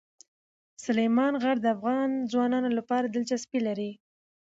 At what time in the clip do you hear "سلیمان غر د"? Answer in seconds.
0.85-1.65